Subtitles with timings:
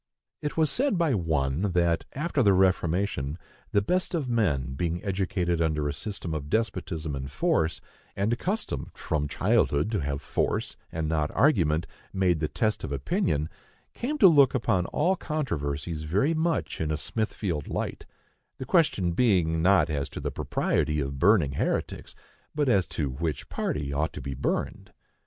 [0.41, 3.37] It was said by one that, after the Reformation,
[3.71, 7.81] the best of men, being educated under a system of despotism and force,
[8.15, 13.47] and accustomed from childhood to have force, and not argument, made the test of opinion,
[13.93, 19.87] came to look upon all controversies very much in a Smithfield light,—the question being not
[19.87, 22.15] as to the propriety of burning heretics,
[22.55, 24.93] but as to which party ought to be burned.